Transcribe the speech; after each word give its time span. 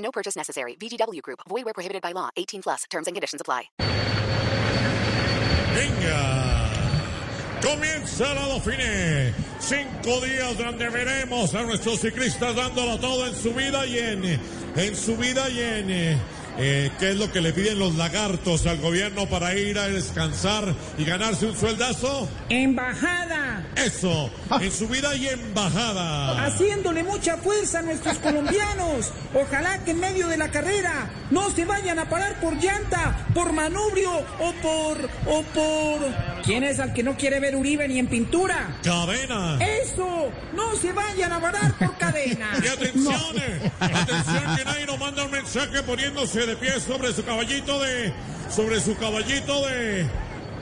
No 0.00 0.10
purchase 0.10 0.36
necessary. 0.36 0.76
VGW 0.76 1.22
Group. 1.22 1.40
Void 1.48 1.64
where 1.64 1.74
prohibited 1.74 2.02
by 2.02 2.12
law. 2.12 2.30
18 2.36 2.62
plus. 2.62 2.84
Terms 2.90 3.06
and 3.06 3.14
conditions 3.14 3.40
apply. 3.40 3.70
Venga. 5.74 6.70
Comienza 7.62 8.34
la 8.34 8.48
Dauphiné. 8.48 9.34
Cinco 9.58 10.20
días 10.20 10.56
donde 10.56 10.88
veremos 10.88 11.54
a 11.54 11.62
nuestros 11.62 12.00
ciclistas 12.00 12.56
dándolo 12.56 12.98
todo 12.98 13.26
en 13.26 13.34
su 13.34 13.52
vida 13.52 13.86
y 13.86 13.98
en, 13.98 14.40
en 14.76 14.96
su 14.96 15.16
vida 15.16 15.48
y 15.50 15.60
en... 15.60 16.39
eh, 16.60 16.90
¿Qué 16.98 17.10
es 17.10 17.16
lo 17.16 17.32
que 17.32 17.40
le 17.40 17.52
piden 17.52 17.78
los 17.78 17.94
lagartos 17.96 18.66
al 18.66 18.78
gobierno 18.78 19.26
para 19.26 19.54
ir 19.56 19.78
a 19.78 19.88
descansar 19.88 20.74
y 20.98 21.04
ganarse 21.04 21.46
un 21.46 21.56
sueldazo? 21.56 22.28
Embajada, 22.48 23.66
Eso, 23.76 24.30
en 24.60 24.70
su 24.70 24.86
vida 24.88 25.14
y 25.16 25.28
en 25.28 25.54
bajada. 25.54 26.44
haciéndole 26.46 27.02
mucha 27.02 27.36
fuerza 27.38 27.78
a 27.78 27.82
nuestros 27.82 28.18
colombianos. 28.18 29.10
Ojalá 29.34 29.82
que 29.84 29.92
en 29.92 30.00
medio 30.00 30.28
de 30.28 30.36
la 30.36 30.50
carrera 30.50 31.10
no 31.30 31.50
se 31.50 31.64
vayan 31.64 31.98
a 31.98 32.08
parar 32.08 32.38
por 32.40 32.54
llanta, 32.62 33.26
por 33.34 33.52
manubrio 33.52 34.12
o 34.40 34.52
por... 34.62 35.08
o 35.26 35.42
por... 35.42 36.39
¿Quién 36.44 36.64
es 36.64 36.80
al 36.80 36.92
que 36.92 37.02
no 37.02 37.16
quiere 37.16 37.40
ver 37.40 37.56
Uribe 37.56 37.86
ni 37.88 37.98
en 37.98 38.06
pintura? 38.06 38.78
Cadena. 38.82 39.58
Eso, 39.60 40.32
no 40.54 40.76
se 40.76 40.92
vayan 40.92 41.32
a 41.32 41.40
parar 41.40 41.72
por 41.78 41.96
cadena. 41.98 42.50
Y 42.62 42.68
atención, 42.68 43.36
eh, 43.36 43.70
atención 43.80 44.56
que 44.56 44.64
Nairo 44.64 44.96
manda 44.98 45.24
un 45.24 45.30
mensaje 45.30 45.82
poniéndose 45.82 46.46
de 46.46 46.56
pie 46.56 46.80
sobre 46.80 47.12
su 47.12 47.24
caballito 47.24 47.80
de, 47.80 48.12
sobre 48.50 48.80
su 48.80 48.96
caballito 48.96 49.66
de, 49.66 50.06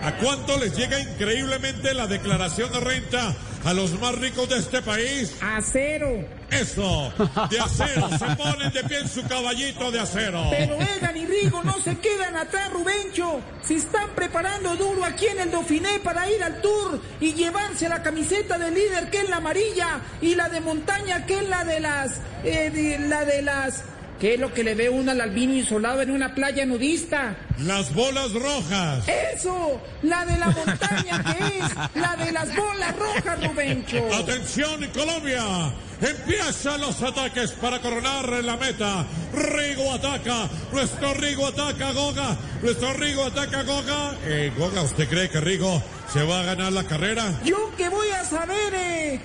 ¿a 0.02 0.12
cuánto 0.18 0.56
les 0.58 0.76
llega 0.76 0.98
increíblemente 1.00 1.94
la 1.94 2.06
declaración 2.06 2.70
de 2.72 2.80
renta 2.80 3.34
a 3.64 3.74
los 3.74 3.98
más 4.00 4.14
ricos 4.14 4.48
de 4.48 4.58
este 4.58 4.82
país? 4.82 5.34
Acero. 5.40 6.26
Eso, 6.50 7.12
de 7.50 7.60
acero, 7.60 8.08
se 8.18 8.36
ponen 8.36 8.72
de 8.72 8.82
pie 8.84 9.00
en 9.00 9.08
su 9.08 9.22
caballito 9.26 9.90
de 9.90 10.00
acero. 10.00 10.46
Pero 10.50 10.78
Egan 10.80 11.16
y 11.40 11.44
Rigo 11.44 11.62
no 11.64 11.74
se 11.82 11.96
quedan 11.98 12.36
atrás, 12.36 12.70
Rubencho. 12.72 13.40
Se 13.62 13.74
están 13.76 14.10
preparando 14.14 14.76
duro 14.76 15.04
aquí 15.04 15.26
en 15.26 15.40
el 15.40 15.50
Dauphiné 15.50 15.98
para 16.02 16.30
ir 16.30 16.42
al 16.42 16.60
Tour 16.60 17.00
y 17.20 17.32
llevarse 17.34 17.88
la 17.88 18.02
camiseta 18.02 18.58
de 18.58 18.70
líder 18.70 19.10
que 19.10 19.18
es 19.18 19.28
la 19.28 19.36
amarilla 19.36 20.00
y 20.20 20.34
la 20.34 20.48
de 20.48 20.60
montaña 20.60 21.26
que 21.26 21.38
es 21.38 21.48
la 21.48 21.64
de 21.64 21.80
las... 21.80 22.12
eh, 22.44 22.70
de- 22.70 22.98
la 23.08 23.24
de 23.24 23.42
las... 23.42 23.82
¿Qué 24.20 24.34
es 24.34 24.40
lo 24.40 24.52
que 24.52 24.64
le 24.64 24.74
ve 24.74 24.90
uno 24.90 25.12
al 25.12 25.20
albino 25.20 25.54
insolado 25.54 26.02
en 26.02 26.10
una 26.10 26.34
playa 26.34 26.66
nudista? 26.66 27.36
Las 27.60 27.94
bolas 27.94 28.32
rojas. 28.32 29.04
Eso, 29.06 29.80
la 30.02 30.24
de 30.24 30.36
la 30.38 30.46
montaña 30.46 31.22
que 31.22 31.58
es 31.60 31.64
la 31.94 32.16
de 32.16 32.32
las 32.32 32.48
bolas 32.56 32.96
rojas, 32.96 33.46
Rubencho. 33.46 34.12
Atención 34.12 34.84
Colombia, 34.92 35.72
empiezan 36.00 36.80
los 36.80 37.02
ataques 37.02 37.52
para 37.52 37.80
coronar 37.80 38.28
la 38.44 38.56
meta. 38.56 39.06
Rigo 39.32 39.92
ataca, 39.92 40.48
nuestro 40.72 41.14
Rigo 41.14 41.46
ataca 41.46 41.88
a 41.88 41.92
Goga, 41.92 42.36
nuestro 42.62 42.92
Rigo 42.94 43.24
ataca 43.24 43.60
a 43.60 43.62
Goga. 43.62 44.16
Eh, 44.24 44.52
Goga, 44.56 44.82
¿usted 44.82 45.08
cree 45.08 45.28
que 45.28 45.40
Rigo 45.40 45.82
se 46.12 46.22
va 46.22 46.40
a 46.40 46.44
ganar 46.44 46.72
la 46.72 46.84
carrera? 46.84 47.32
Yo 47.44 47.70
que 47.76 47.88
voy 47.88 48.08
a 48.10 48.24
saber, 48.24 48.74
eh, 48.74 49.20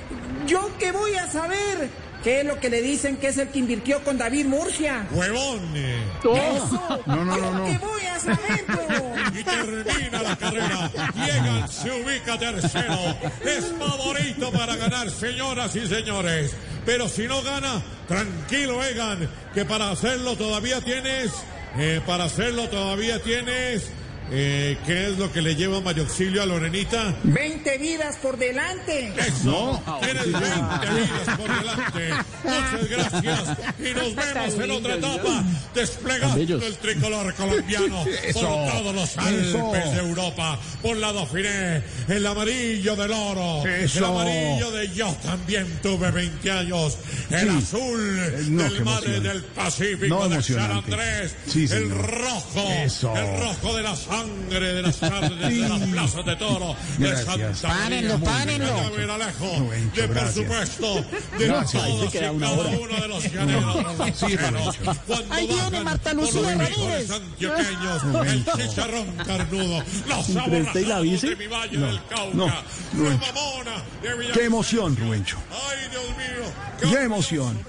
yo 0.46 0.70
que 0.78 0.92
voy 0.92 1.16
a 1.16 1.30
saber. 1.30 1.90
¿Qué 2.24 2.40
es 2.40 2.46
lo 2.46 2.58
que 2.58 2.70
le 2.70 2.82
dicen 2.82 3.18
que 3.18 3.28
es 3.28 3.38
el 3.38 3.50
que 3.50 3.60
invirtió 3.60 4.02
con 4.02 4.18
David 4.18 4.46
Murcia? 4.46 5.06
Huevón. 5.12 5.60
eh. 5.76 6.02
Eso, 6.24 7.04
yo 7.06 7.66
que 7.66 7.78
voy 7.80 8.06
a 8.06 8.18
saberlo. 8.18 9.14
Y 9.36 9.44
termina 9.44 10.22
la 10.22 10.36
carrera. 10.38 10.92
Llega, 11.16 11.68
se 11.68 11.92
ubica 11.92 12.38
tercero. 12.40 12.98
Es 13.44 13.66
favorito 13.78 14.52
para 14.54 14.76
ganar, 14.78 15.10
señoras 15.12 15.76
y 15.76 15.86
señores. 15.86 16.54
Pero 16.86 17.08
si 17.08 17.28
no 17.28 17.42
gana, 17.42 17.82
tranquilo, 18.08 18.84
Egan, 18.84 19.30
que 19.54 19.66
para 19.66 19.92
hacerlo 19.92 20.36
todavía 20.36 20.82
tienes, 20.82 21.32
eh, 21.78 22.02
para 22.06 22.26
hacerlo 22.26 22.68
todavía 22.70 23.22
tienes, 23.22 23.90
eh, 24.32 24.78
¿qué 24.86 25.08
es 25.08 25.18
lo 25.18 25.32
que 25.32 25.42
le 25.42 25.56
lleva 25.56 25.82
Mario 25.82 26.04
Auxilio 26.04 26.42
a 26.42 26.46
Lorenita? 26.46 27.16
20 27.24 27.78
vidas 27.78 28.18
por 28.18 28.38
delante. 28.38 29.14
Eso, 29.18 29.82
tienes 30.02 30.26
20 30.32 30.40
vidas 30.42 31.38
por 31.38 31.58
delante. 31.58 32.10
Muchas 32.44 32.90
gracias. 32.90 33.58
Y 33.80 33.94
nos 33.94 34.16
vemos 34.16 34.54
en 34.56 34.72
otra 34.72 34.96
etapa. 34.96 35.44
desplegando 35.74 36.66
el 36.66 36.78
tricolor 36.78 37.34
colombiano 37.36 38.06
por 38.34 38.42
todos 38.44 38.96
los 38.96 39.18
Alpes 39.18 39.92
de 39.94 40.00
Europa, 40.00 40.60
por 40.82 40.98
la 40.98 41.14
Dauphiné, 41.14 41.84
el 42.08 42.26
amarillo 42.26 42.96
del 42.96 43.12
oro, 43.12 43.64
el 43.66 44.04
amarillo 44.04 44.72
de 44.72 44.90
yo 44.94 45.16
también 45.24 45.68
tuve 45.82 46.12
20 46.12 46.52
años, 46.52 46.98
el 47.30 47.50
azul 47.50 48.22
no, 48.50 48.64
del 48.64 48.84
mar 48.86 49.04
del 49.04 49.44
Pacífico 49.44 50.08
No, 50.16 50.30
de 50.30 50.42
San. 50.42 50.72
Andrés, 50.72 51.36
Sí, 51.48 51.66
el 51.72 51.90
rojo, 51.90 52.68
Eso. 52.84 53.16
el 53.16 53.40
rojo 53.40 53.76
de 53.76 53.84
la 53.84 53.96
sangre 54.18 54.74
de 54.74 54.82
las 54.82 55.00
tardes 55.00 55.40
de 55.40 55.70
las 55.70 55.80
plazas 55.82 56.26
de 56.26 56.36
toro 56.36 56.76
de. 56.98 57.16
Santa. 57.18 57.68
Párenlo, 57.68 58.20
párenlo. 58.20 58.66
de 58.66 58.82
Gabriel 58.82 59.10
Alejo, 59.12 59.70
de 59.96 60.04
por 60.04 60.16
gracias. 60.16 60.34
supuesto, 60.36 61.06
de 61.40 61.48
Gracias. 61.48 61.84
todos 61.84 62.16
y 62.16 62.18
cada 62.18 62.32
uno 62.32 63.02
de 63.02 63.08
los 63.08 63.24
llaneros 63.32 63.78
Sí. 64.14 64.38
Cuando 65.08 65.58
bajan 65.58 65.84
Marta 65.84 66.14
Lucía 66.14 66.42
Ramírez. 66.56 67.10
el 68.26 68.46
chicharrón 68.46 69.08
carnudo, 69.26 69.84
los 70.08 70.28
de 71.22 71.36
mi 71.36 71.48
valle 71.48 71.78
No, 71.78 71.88
del 71.88 72.00
Cauca, 72.06 72.34
no, 72.34 72.48
mamona 72.48 73.84
de. 74.02 74.32
Qué 74.34 74.46
emoción, 74.46 74.96
Rubencho. 74.96 75.38
Ay, 75.52 75.90
Dios 75.90 76.04
mío. 76.18 76.92
Qué 76.92 77.04
emoción. 77.04 77.60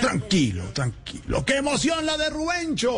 Tranquilo, 0.00 0.64
tranquilo. 0.72 1.44
¡Qué 1.44 1.56
emoción 1.56 2.04
la 2.04 2.16
de 2.16 2.30
Rubencho! 2.30 2.97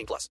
18 0.01 0.05
plus. 0.07 0.29